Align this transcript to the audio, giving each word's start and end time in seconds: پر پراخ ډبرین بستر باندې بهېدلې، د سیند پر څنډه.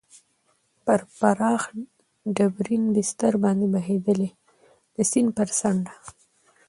پر 0.85 0.99
پراخ 1.17 1.63
ډبرین 2.35 2.83
بستر 2.95 3.33
باندې 3.43 3.65
بهېدلې، 3.73 4.29
د 4.95 4.97
سیند 5.11 5.29
پر 5.37 5.49
څنډه. 5.59 5.93